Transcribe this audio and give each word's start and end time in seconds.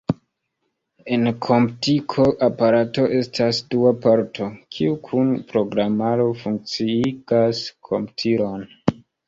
En 1.17 1.27
komputiko 1.47 2.25
aparato 2.47 3.05
estas 3.19 3.59
dua 3.75 3.93
parto, 4.07 4.49
kiu 4.77 4.97
kun 5.11 5.31
programaro 5.53 6.27
funkciigas 6.43 7.65
komputilon. 7.93 8.69